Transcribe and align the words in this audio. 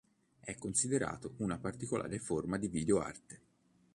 È 0.39 0.55
considerato 0.55 1.35
una 1.37 1.59
particolare 1.59 2.17
forma 2.17 2.57
di 2.57 2.67
videoarte. 2.69 3.41